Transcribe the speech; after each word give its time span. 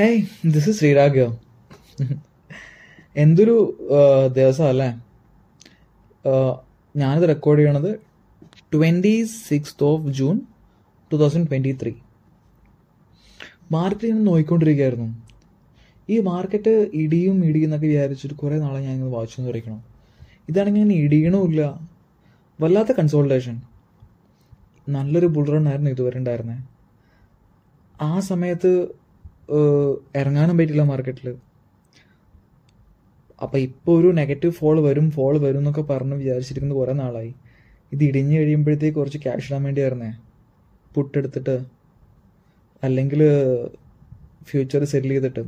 Hey 0.00 0.18
this 0.46 0.68
is 0.68 0.78
Sreerag 0.78 1.24
എന്തൊരു 3.16 3.54
ദിവസം 4.32 4.66
അല്ലേ? 4.68 4.88
ഞാനിത് 6.94 7.26
റെക്കോർഡ് 7.28 7.60
ചെയ്യണത് 7.60 7.90
twenty 8.72 9.14
sixth 9.40 9.84
of 9.84 10.10
June 10.10 10.36
two 11.10 11.16
thousand 11.16 11.48
twenty 11.50 11.72
three 11.82 11.92
market 13.72 14.10
ഞാൻ 14.12 14.22
നോക്കിക്കൊണ്ടിരിക്കുകയായിരുന്നു 14.24 15.08
ഈ 16.08 16.18
മാർക്കറ്റ് 16.28 16.72
ഇടിയും 17.02 17.44
ഇടിയും 17.44 17.66
എന്നൊക്കെ 17.68 17.86
വിചാരിച്ചിട്ട് 17.86 18.34
കുറേ 18.34 18.56
നാളെ 18.58 18.80
ഞാൻ 18.80 18.94
ഇങ്ങനെ 18.94 19.10
വാച്ച് 19.10 19.32
ചെയ്തുകൊണ്ടിരിക്കണം 19.32 19.80
ഇതാണെങ്കിൽ 20.48 20.82
ഞാൻ 20.84 20.92
ഇടിയണമില്ല 20.98 21.64
വല്ലാത്ത 22.58 22.92
കൺസോൾട്ടേഷൻ 22.98 23.56
നല്ലൊരു 24.86 25.28
ബുൾ 25.34 25.46
ആയിരുന്നു 25.68 25.90
ഇതുവരെ 25.90 26.18
ഉണ്ടായിരുന്നത് 26.18 26.62
ആ 28.00 28.20
സമയത്ത് 28.26 28.70
ഇറങ്ങാനും 30.16 30.58
പറ്റില്ല 30.58 30.82
മാർക്കറ്റിൽ 30.82 31.36
അപ്പോൾ 33.42 33.58
ഇപ്പോൾ 33.58 34.00
ഒരു 34.00 34.06
നെഗറ്റീവ് 34.06 34.52
ഫോൾ 34.52 34.80
വരും 34.80 35.10
ഫോൾ 35.10 35.38
വരും 35.38 35.58
എന്നൊക്കെ 35.58 35.80
പറഞ്ഞ് 35.80 36.14
വിചാരിച്ചിരിക്കുന്നത് 36.14 36.78
കുറേ 36.78 36.92
നാളായി. 36.92 37.34
ഇത് 37.92 38.04
ഇടിഞ്ഞു 38.04 38.38
കഴിയുമ്പോഴത്തേക്ക് 38.38 38.96
കുറച്ച് 38.96 39.18
ക്യാഷ് 39.18 39.46
ഇടാൻ 39.46 39.62
വേണ്ടി 39.62 39.80
വേണ്ടിയായിരുന്നേ 39.80 40.10
പുട്ടെടുത്തിട്ട് 40.94 41.64
അല്ലെങ്കിൽ 42.84 43.22
ഫ്യൂച്ചർ 44.42 44.84
സെറ്റിൽ 44.84 45.08
ചെയ്തിട്ട്. 45.08 45.40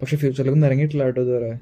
പക്ഷെ 0.00 0.16
ഫ്യൂച്ചറിലൊന്നും 0.16 0.66
ഇറങ്ങിയിട്ടില്ല 0.66 1.04
കേട്ടോ 1.04 1.20
ഇതുവരെ. 1.20 1.52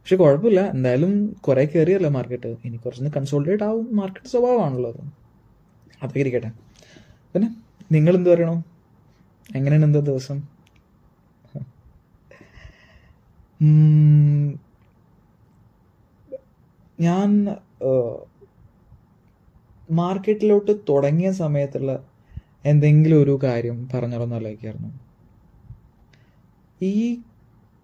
പക്ഷെ 0.00 0.16
കുഴപ്പമില്ല. 0.16 0.60
എന്തായാലും 0.60 1.34
കുറേ 1.40 1.64
കയറിയല്ലോ 1.64 2.10
മാർക്കറ്റ് 2.10 2.56
ഇനി 2.64 2.76
കുറച്ചൊന്ന് 2.76 3.10
കൺസോൾട്ടേറ്റ് 3.16 3.64
ആവും 3.64 3.96
മാർക്കറ്റ് 3.96 4.26
സ്വഭാവമാണല്ലോ 4.26 4.90
അത്. 4.90 5.02
അതൊക്കെ 6.02 6.18
ഇരിക്കട്ടെ. 6.18 6.52
പിന്നെ 7.34 7.48
നിങ്ങൾ 7.92 8.14
എന്ത് 8.16 8.30
പറയണോ? 8.30 8.64
എങ്ങനെയാണ് 9.56 9.84
എന്താ 9.84 10.00
ദിവസം? 10.00 10.38
ഞാൻ 17.00 17.30
മാർക്കറ്റിലോട്ട് 19.90 20.72
തുടങ്ങിയ 20.88 21.30
സമയത്തുള്ള 21.32 22.04
എന്തെങ്കിലും 22.64 23.22
ഒരു 23.22 23.38
കാര്യം 23.44 23.88
പറഞ്ഞാലോ 23.94 24.26
ആലോചിക്കായിരുന്നു. 24.34 24.90
ഈ 26.82 27.20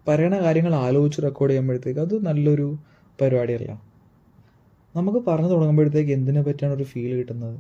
പറയണ 0.08 0.34
കാര്യങ്ങൾ 0.42 0.74
ആലോചിച്ച് 0.74 1.22
റെക്കോർഡ് 1.22 1.50
ചെയ്യുമ്പോഴത്തേക്ക് 1.50 2.00
അത് 2.00 2.26
നല്ലൊരു 2.26 2.78
പരിപാടിയല്ല. 3.20 3.82
നമുക്ക് 4.96 5.18
പറഞ്ഞു 5.18 5.48
തുടങ്ങുമ്പോഴത്തേക്ക് 5.48 6.12
എന്തിനെ 6.12 6.42
പറ്റിയാണ് 6.42 6.74
ഒരു 6.74 6.84
ഫീൽ 6.84 7.12
കിട്ടുന്നത്? 7.16 7.58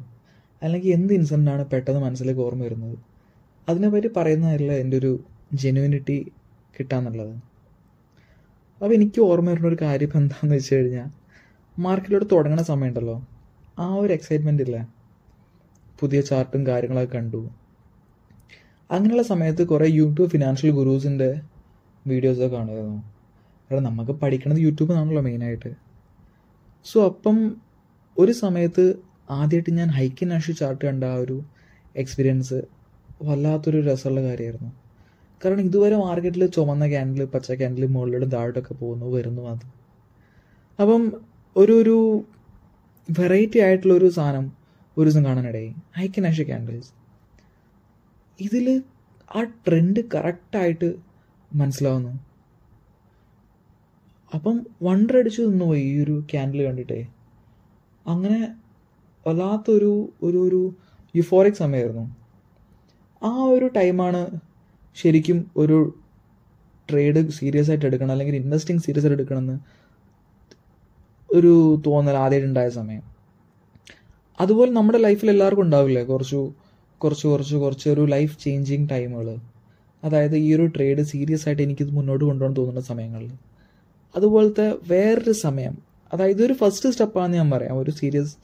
അല്ലെങ്കിൽ 0.62 0.90
എന്ത് 0.92 1.12
ഇൻസിഡന്റ് 1.12 1.50
ആണ് 1.50 1.66
പെട്ടെന്ന് 1.66 2.00
മനസ്സിലേക്ക് 2.00 2.40
ഓർമ്മ 2.40 2.62
വരുന്നത്? 2.62 3.15
അതിനെപ്പറ്റി 3.68 4.10
പറയുന്നതല്ല 4.16 4.72
എന്റെ 4.72 4.96
ഒരു 4.96 5.12
ജെനുവിനിറ്റി 5.52 6.32
കിട്ടാന്നുള്ളത്. 6.78 7.34
അപ്പോൾ 8.80 8.94
എനിക്ക് 8.94 9.20
ഓർമ്മ 9.20 9.50
വരുന്ന 9.50 9.68
ഒരു 9.68 9.78
കാര്യം 9.82 10.12
എന്താണെന്ന് 10.14 10.56
വെച്ച് 10.56 10.74
കഴിഞ്ഞാൽ 10.74 11.08
മാർക്കറ്റിലോട്ട് 11.78 12.28
തുടങ്ങുന്ന 12.34 12.62
സമയമുണ്ടല്ലോ 12.62 13.16
ആ 13.78 13.86
ഒരു 13.94 14.12
എക്സൈറ്റ്മെന്റ് 14.12 14.62
ഇല്ല? 14.62 14.76
പുതിയ 16.00 16.20
ചാർട്ടും 16.20 16.66
കാര്യങ്ങളൊക്കെ 16.66 17.16
കണ്ടു. 17.16 17.40
അങ്ങനെയുള്ള 18.90 19.22
സമയത്ത് 19.22 19.62
കുറേ 19.66 19.86
യൂട്യൂബ് 19.86 20.30
ഫിനാൻഷ്യൽ 20.30 20.70
ഗുരൂസിന്റെ 20.70 21.28
വീഡിയോസൊക്കെ 22.06 22.56
കാണുമായിരുന്നു 22.56 22.98
കാരണം 23.70 23.82
നമുക്ക് 23.82 24.12
പഠിക്കണത് 24.12 24.58
യൂട്യൂബ് 24.58 24.92
ആണല്ലോ 24.92 25.22
മെയിനായിട്ട് 25.22 25.70
സോ 26.86 26.98
അപ്പം 27.06 27.38
ഒരു 28.16 28.32
സമയത്ത് 28.32 28.84
ആദ്യമായിട്ട് 29.30 29.70
ഞാൻ 29.70 29.88
ഹൈക്കിൻ 29.88 30.28
നാഷണൽ 30.28 30.56
ചാർട്ട് 30.56 30.82
കണ്ട 30.86 31.04
ആ 31.04 31.16
ഒരു 31.16 31.36
എക്സ്പീരിയൻസ് 31.96 32.58
വല്ലാത്തൊരു 33.22 33.78
രസമുള്ള 33.80 34.22
കാര്യമായിരുന്നു. 34.22 34.72
കാരണം 35.44 35.60
ഇതുവരെ 35.60 35.96
മാർക്കറ്റിൽ 35.96 36.46
ചുമന്ന 36.46 36.88
ക്യാൻഡിൽ 36.88 37.24
പച്ച 37.24 37.52
ക്യാൻഡിൽ 37.52 37.86
മുകളിലൂടെ 37.86 38.26
താഴോട്ടൊക്കെ 38.26 38.74
പോകുന്നു 38.74 39.06
വരുന്നു 39.06 39.42
അത്. 39.42 39.66
അപ്പം 40.82 41.12
ഒരു 41.56 41.72
ഒരു 41.72 42.24
വെറൈറ്റി 43.18 43.58
ആയിട്ടുള്ള 43.58 43.94
ഒരു 43.94 44.08
സാധനം 44.08 44.52
ഒരു 44.98 45.10
ദിവസം 45.10 45.24
കാണാനിടയായി. 45.24 45.74
കൻ 46.08 46.22
നാഷണൽ 46.22 46.46
ക്യാൻഡിൽസ് 46.46 46.90
ഇതിൽ 48.40 48.82
ആ 49.36 49.42
ട്രെൻഡ് 49.42 50.00
കറക്റ്റായിട്ട് 50.14 50.94
മനസ്സിലാവുന്നു. 51.54 52.10
അപ്പം 54.34 54.66
വണ്ടർ 54.82 55.18
അടിച്ചു 55.18 55.42
നിന്നു 55.42 55.64
പോയി 55.64 55.82
ഈ 55.82 56.04
ഒരു 56.04 56.24
ക്യാൻഡിൽ 56.32 56.62
കണ്ടിട്ടേ. 56.62 57.06
അങ്ങനെ 58.06 58.56
വല്ലാത്തൊരു 59.26 60.08
ഒരു 60.22 60.48
ഒരു 60.48 60.74
യുഫോറിക് 61.16 61.54
സമയമായിരുന്നു. 61.54 62.25
ആ 63.22 63.44
ഒരു 63.44 63.66
ടൈമാണ് 63.66 64.40
ശരിക്കും 64.96 65.50
ഒരു 65.56 65.94
ട്രേഡ് 66.90 67.30
സീരിയസ് 67.30 67.70
ആയിട്ട് 67.70 67.86
എടുക്കണം 67.86 68.10
അല്ലെങ്കിൽ 68.10 68.36
ഇൻവെസ്റ്റിംഗ് 68.36 68.82
സീരിയസ് 68.82 69.06
ആയിട്ട് 69.06 69.22
എടുക്കണമെന്ന് 69.22 69.58
ഒരു 71.34 71.82
തോന്നൽ 71.86 72.12
ആദ്യമായിട്ട് 72.12 72.48
ഉണ്ടായ 72.48 72.68
സമയം. 72.68 73.02
അതുപോലെ 74.40 74.70
നമ്മുടെ 74.70 74.98
ലൈഫിൽ 74.98 75.30
എല്ലാവർക്കും 75.30 75.62
ഉണ്ടാവില്ലേ? 75.62 76.04
കുറച്ചു 76.04 76.52
കുറച്ച് 76.98 77.28
കുറച്ച് 77.28 77.56
കുറച്ച് 77.56 77.88
ഒരു 77.88 78.04
ലൈഫ് 78.04 78.38
ചേഞ്ചിങ് 78.38 78.88
ടൈമുകൾ 78.90 79.36
അതായത് 80.04 80.36
ഈ 80.36 80.54
ഒരു 80.54 80.66
ട്രേഡ് 80.66 81.02
സീരിയസ് 81.02 81.48
ആയിട്ട് 81.48 81.62
എനിക്കിത് 81.62 81.90
മുന്നോട്ട് 81.90 82.24
കൊണ്ടുപോകാൻ 82.24 82.56
തോന്നുന്ന 82.56 82.80
സമയങ്ങളിൽ. 82.80 83.30
അതുപോലത്തെ 84.16 84.74
വേറൊരു 84.88 85.32
സമയം. 85.32 85.78
അതായത് 86.12 86.42
ഒരു 86.44 86.52
ഫസ്റ്റ് 86.52 86.90
സ്റ്റെപ്പാണെന്ന് 86.90 87.36
ഞാൻ 87.36 87.50
പറയാം. 87.50 87.78
ഒരു 87.78 87.90
സീരിയസ് 87.90 88.36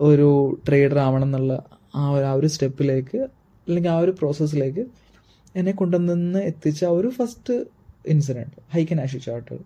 ഒരു 0.00 0.58
ട്രേഡർ 0.68 0.98
ആവണം 0.98 1.22
എന്നുള്ള 1.22 1.62
ആ 1.94 2.10
ഒരു 2.10 2.24
ആ 2.24 2.32
ഒരു 2.32 2.46
സ്റ്റെപ്പിലേക്ക് 2.46 3.39
അല്ലെങ്കിൽ 3.70 3.90
ആ 3.90 3.98
ഒരു 3.98 4.10
പ്രോസസ്സിലേക്ക് 4.10 4.86
എന്നെ 5.56 5.72
കൊണ്ടുവന്ന് 5.72 6.38
എത്തിച്ച 6.38 6.84
ഒരു 6.84 7.08
first 7.08 7.54
incident 8.06 8.62
Heikin 8.74 9.00
Ashi 9.00 9.18
chart 9.18 9.56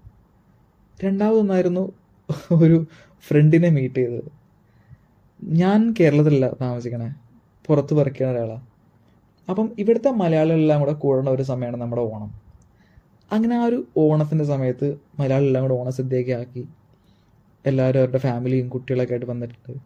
രണ്ടാമതൊന്നായിരുന്നു 1.05 1.93
ഒരു 2.53 2.87
ഫ്രണ്ടിനെ 3.27 3.69
മീറ്റ് 3.69 3.95
ചെയ്തത്. 3.95 4.31
ഞാൻ 5.43 5.95
കേരളത്തിലല്ല 6.01 6.51
താമസിക്കണേ. 6.61 7.09
പുറത്ത് 7.67 7.95
പറക്കുന്ന 7.95 8.33
ഒരാളാണ് 8.33 8.63
അപ്പം 9.51 9.73
ഇവിടുത്തെ 9.79 10.11
മലയാളികളെല്ലാം 10.11 10.81
കൂടെ 10.81 10.93
കൂടണ 10.93 11.29
ഒരു 11.31 11.43
സമയമാണ് 11.43 11.77
നമ്മുടെ 11.77 12.03
ഓണം. 12.03 12.31
അങ്ങനെ 13.33 13.57
ആ 13.57 13.65
ഒരു 13.65 13.87
ഓണത്തിന്റെ 13.97 14.45
സമയത്ത് 14.45 14.99
മലയാളികളെല്ലാം 15.19 15.65
കൂടെ 15.65 15.75
ഓണസദ്യയൊക്കെ 15.75 16.33
ആക്കി. 16.33 16.69
എല്ലാവരും 17.67 17.99
അവരുടെ 17.99 18.19
ഫാമിലിയും 18.19 18.69
കുട്ടികളൊക്കെ 18.69 19.13
ആയിട്ട് 19.13 19.27
വന്നിട്ടുണ്ട്. 19.27 19.81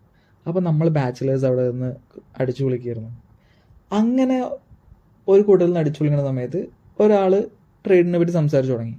അപ്പം 0.47 0.65
നമ്മൾ 0.65 0.89
ബാച്ചിലേഴ്സ് 0.89 1.45
അവിടെ 1.45 1.71
നിന്ന് 1.71 1.95
അടിച്ചു 2.39 2.65
വിളിക്കുമായിരുന്നു 2.65 3.28
അങ്ങനെ 3.93 4.51
ഒരു 5.29 5.43
കൂട്ടത്തിൽ 5.43 5.69
നിന്ന് 5.69 5.81
അടിച്ചു 5.81 6.03
വിളിക്കുന്ന 6.03 6.31
സമയത്ത് 6.31 6.67
ഒരാൾ 7.01 7.45
ട്രേഡിനെ 7.87 8.19
പറ്റി 8.19 8.31
സംസാരിച്ചു 8.31 8.73
തുടങ്ങി. 8.73 8.97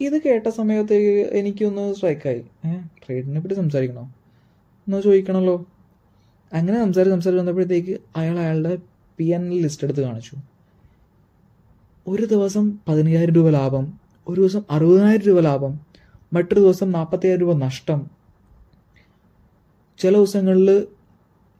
ഇത് 0.00 0.22
കേട്ട 0.22 0.48
സമയത്തേക്ക് 0.48 1.34
എനിക്കൊന്ന് 1.34 1.94
സ്ട്രൈക്കായി. 1.94 2.44
ഏഹ് 2.66 2.84
ട്രേഡിനെ 2.84 3.40
പറ്റി 3.40 3.54
സംസാരിക്കണോ? 3.54 4.02
എന്നോ 4.02 5.00
ചോദിക്കണമല്ലോ 5.00 5.66
അങ്ങനെ 6.52 6.78
സംസാരിച്ച് 6.78 7.14
സംസാരിച്ച് 7.14 7.38
വന്നപ്പോഴത്തേക്ക് 7.38 7.98
അയാൾ 8.16 8.38
അയാളുടെ 8.38 8.78
പി 9.18 9.24
എൻ 9.24 9.52
എൽ 9.52 9.62
ലിസ്റ്റ് 9.62 9.84
എടുത്ത് 9.84 10.00
കാണിച്ചു. 10.00 10.36
ഒരു 12.08 12.26
ദിവസം 12.26 12.78
പതിനയ്യായിരം 12.88 13.34
രൂപ 13.34 13.50
ലാഭം 13.50 14.00
ഒരു 14.28 14.40
ദിവസം 14.40 14.62
അറുപതിനായിരം 14.70 15.24
രൂപ 15.24 15.40
ലാഭം 15.40 15.80
മറ്റൊരു 16.32 16.60
ദിവസം 16.60 16.92
നാൽപ്പത്തയ്യായിരം 16.92 17.46
രൂപ 17.46 17.56
നഷ്ടം. 17.56 18.10
ചില 19.98 20.16
ദിവസങ്ങളിൽ 20.16 20.86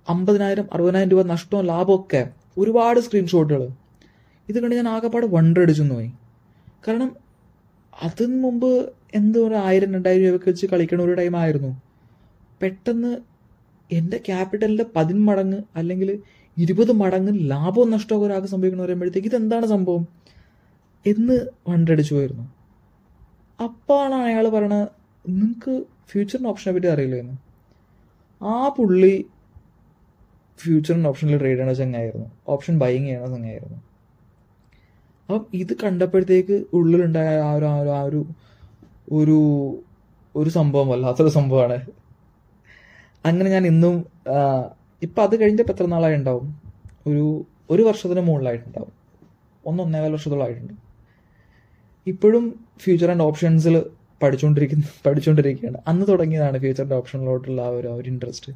അമ്പതിനായിരം 0.09 0.67
അറുപതിനായിരം 0.72 1.11
രൂപ 1.11 1.22
നഷ്ടവും 1.22 1.65
ലാഭവും 1.65 1.67
ലാഭമൊക്കെ 1.67 2.31
ഒരുപാട് 2.59 3.00
സ്ക്രീൻഷോട്ടുകൾ 3.00 3.69
ഇത് 4.49 4.59
കണ്ട് 4.62 4.77
ഞാൻ 4.77 4.89
ആകെപ്പാട് 4.89 5.27
വണ്ടർ 5.27 5.61
അടിച്ചു 5.62 5.83
പോയി. 5.83 6.12
കാരണം 6.89 7.17
അതിന് 8.05 8.43
മുമ്പ് 8.43 8.93
എന്തോ 9.15 9.41
ഒരു 9.49 9.55
ആയിരം 9.55 9.94
രണ്ടായിരം 9.94 10.25
രൂപയൊക്കെ 10.25 10.50
വെച്ച് 10.50 10.67
കളിക്കണ 10.67 11.00
ഒരു 11.03 11.12
ടൈം 11.12 11.37
ആയിരുന്നു. 11.37 11.81
പെട്ടെന്ന് 12.62 13.19
എന്റെ 13.93 14.19
ക്യാപിറ്റലിന്റെ 14.26 14.87
പതിന്മടങ്ങ് 14.97 15.62
അല്ലെങ്കിൽ 15.76 16.23
ഇരുപത് 16.58 16.93
മടങ്ങ് 16.93 17.50
ലാഭവും 17.50 17.91
നഷ്ടമൊക്കെ 17.91 18.26
ഒരാൾക്ക് 18.26 18.49
സംഭവിക്കണം 18.49 18.82
പറയുമ്പോഴത്തേക്ക് 18.85 19.29
ഇതെന്താണ് 19.29 19.67
സംഭവം? 19.67 20.06
എന്ന് 21.06 21.47
വണ്ടടിച്ചു 21.69 22.14
പോയിരുന്നു. 22.14 22.44
അപ്പാണ് 23.61 24.14
അയാൾ 24.14 24.49
പറയണത് 24.49 24.88
നിങ്ങൾക്ക് 25.25 25.85
ഫ്യൂച്ചറിന്റെ 26.11 26.49
ഓപ്ഷനെ 26.49 26.75
പറ്റി 26.75 26.87
അറിയില്ല 26.87 27.17
എന്ന് 27.17 27.37
ആ 28.41 28.69
പുള്ളി 28.69 29.14
ഫ്യൂച്ചറിന്റെ 30.58 31.08
ഓപ്ഷനിൽ 31.08 31.38
ട്രേഡ് 31.38 31.58
ചെയ്യണ 31.58 31.73
ചങ്ങായിരുന്നു 31.73 32.31
ഓപ്ഷൻ 32.49 32.79
ബൈങ് 32.79 33.05
ചെയ്യണ 33.05 33.26
ചങ്ങായിരുന്നു 33.26 33.79
അപ്പം 35.29 35.47
ഇത് 35.53 35.76
കണ്ടപ്പോഴത്തേക്ക് 35.85 36.64
ഉള്ളിലുണ്ടായ 36.73 37.38
ആ 37.38 37.53
ഒരു 37.53 37.64
ആ 37.64 37.79
ഒരു 37.79 37.88
ആ 37.88 38.03
ഒരു 38.03 38.26
ഒരു 39.12 39.38
ഒരു 40.37 40.50
സംഭവം 40.50 40.88
വല്ലാത്തൊരു 40.88 41.29
സംഭവമാണ്. 41.29 41.79
അങ്ങനെ 43.26 43.50
ഞാൻ 43.50 43.67
ഇന്നും 43.67 44.05
ഇപ്പം 45.03 45.23
അത് 45.23 45.41
കഴിഞ്ഞപ്പോൾ 45.41 45.73
എത്ര 45.73 45.87
നാളായി 45.87 46.14
ഉണ്ടാവും? 46.14 46.47
ഒരു 47.06 47.44
ഒരു 47.70 47.82
വർഷത്തിന് 47.82 48.20
മുകളിലായിട്ടുണ്ടാവും. 48.20 48.93
ഒന്ന് 49.67 49.82
ഒന്നേകാൽ 49.82 50.12
വർഷത്തോളമായിട്ടുണ്ട് 50.12 50.75
ഇപ്പോഴും 52.06 52.44
ഫ്യൂച്ചർ 52.81 53.11
ആൻഡ് 53.11 53.23
ഓപ്ഷൻസിൽ 53.23 53.85
പഠിച്ചുകൊണ്ടിരിക്കുന്ന 54.23 54.85
പഠിച്ചുകൊണ്ടിരിക്കുകയാണ് 55.06 55.79
അന്ന് 55.88 56.06
തുടങ്ങിയതാണ് 56.06 56.58
ഫ്യൂച്ചറിന്റെ 56.58 56.97
ഓപ്ഷനിലോട്ടുള്ള 56.97 57.62
ആ 57.62 57.69
ഒരു 57.69 58.08
ഇൻട്രസ്റ്റ് 58.08 58.53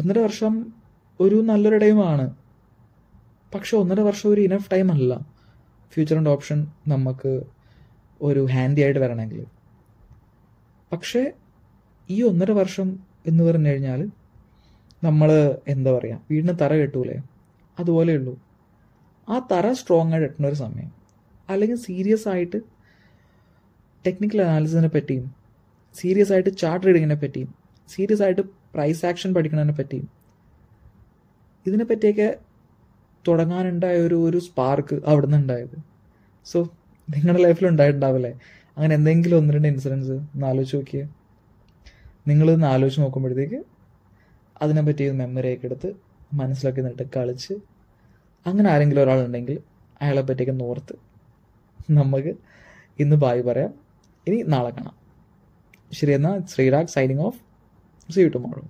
ഒന്നര 0.00 0.18
വർഷം 0.18 0.72
ഒരു 1.20 1.34
നല്ലൊരു 1.34 1.76
ടൈമാണ് 1.76 2.34
പക്ഷെ 3.54 3.76
ഒന്നര 3.76 4.00
വർഷം 4.00 4.30
ഒരു 4.30 4.40
ഇനഫ് 4.40 4.70
ടൈം 4.70 4.92
അല്ല. 4.92 5.26
ഫ്യൂച്ചർ 5.92 6.16
ആൻഡ് 6.16 6.28
ഓപ്ഷൻ 6.28 6.66
നമുക്ക് 6.88 7.42
ഒരു 8.22 8.46
ഹാൻഡി 8.50 8.80
ആയിട്ട് 8.80 9.00
വരണമെങ്കിൽ. 9.00 9.44
പക്ഷേ 10.92 11.32
ഈ 12.10 12.22
ഒന്നര 12.22 12.50
വർഷം 12.50 12.98
എന്ന് 13.26 13.44
പറഞ്ഞു 13.44 13.68
കഴിഞ്ഞാൽ 13.68 14.10
നമ്മൾ 15.04 15.58
എന്താ 15.68 15.92
പറയുക 15.92 16.20
വീടിന് 16.30 16.58
തറ 16.60 16.72
കെട്ടൂലേ? 16.74 17.12
അതുപോലെ 17.12 17.22
അതുപോലെയുള്ളൂ 17.78 18.40
ആ 19.28 19.48
തറ 19.52 19.72
സ്ട്രോങ് 19.72 20.12
ആയിട്ട് 20.12 20.26
കെട്ടുന്ന 20.28 20.48
ഒരു 20.48 20.54
സമയം. 20.54 20.92
അല്ലെങ്കിൽ 21.48 21.76
സീരിയസ് 21.76 22.28
ആയിട്ട് 22.28 22.56
ടെക്നിക്കൽ 24.06 24.42
അനാലിസിനെ 24.42 24.88
പറ്റിയും 24.88 25.34
സീരിയസ് 25.94 26.32
ആയിട്ട് 26.32 26.56
ചാർട്ട് 26.56 26.86
റീഡിങ്ങിനെ 26.86 27.14
പറ്റിയും 27.14 27.54
സീരിയസ് 27.88 28.22
ആയിട്ട് 28.22 28.63
പ്രൈസ് 28.74 29.06
ആക്ഷൻ 29.06 29.34
പഠിക്കുന്നതിനെ 29.34 29.74
പറ്റിയും 29.74 30.08
ഇതിനെ 31.66 31.84
പറ്റിയൊക്കെ 31.84 32.38
തുടങ്ങാനുണ്ടായ 33.28 33.96
ഒരു 33.96 34.28
ഒരു 34.28 34.38
സ്പാർക്ക് 34.38 35.00
അവിടെ 35.06 35.26
നിന്ന് 35.26 35.38
ഉണ്ടായത്. 35.38 35.76
സോ 36.44 36.58
നിങ്ങളുടെ 37.08 37.42
ലൈഫിൽ 37.42 37.66
ഉണ്ടായിട്ടുണ്ടാവില്ലേ? 37.66 38.32
അങ്ങനെ 38.76 38.94
എന്തെങ്കിലും 38.94 39.36
ഒന്ന് 39.36 39.54
രണ്ട് 39.54 39.68
ഇൻസിഡൻസ് 39.68 40.10
ഒന്ന് 40.10 40.46
ആലോചിച്ച് 40.46 40.76
നോക്കിയേ. 40.76 41.08
നിങ്ങളിതൊന്ന് 42.28 42.66
ആലോചിച്ച് 42.66 43.00
നോക്കുമ്പോഴത്തേക്ക് 43.00 43.64
അതിനെപ്പറ്റി 44.62 45.10
മെമ്മറി 45.10 45.54
ഒക്കെ 45.54 45.66
എടുത്ത് 45.66 45.92
മനസ്സിലൊക്കെ 46.32 46.80
നിന്നിട്ട് 46.80 47.10
കളിച്ച് 47.16 47.54
അങ്ങനെ 48.46 48.70
ആരെങ്കിലും 48.70 49.02
ഒരാളുണ്ടെങ്കിൽ 49.02 49.58
അയാളെ 50.02 50.20
പറ്റിയൊക്കെ 50.20 50.64
നോർത്ത് 50.64 50.94
നമുക്ക് 51.90 52.32
ഇന്ന് 52.98 53.16
ബായ് 53.16 53.42
പറയാം. 53.42 53.74
ഇനി 54.28 54.42
നാളെ 54.42 54.70
കാണാം. 54.70 54.96
ശരി 55.92 56.12
എന്നാൽ 56.12 56.46
Sreerag 56.46 56.86
signing 56.86 57.20
off 57.20 57.40
See 58.10 58.20
you 58.20 58.30
tomorrow. 58.30 58.64